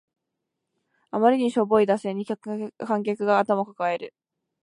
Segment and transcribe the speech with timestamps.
[1.11, 4.15] あまりにしょぼい打線に観客が頭を抱える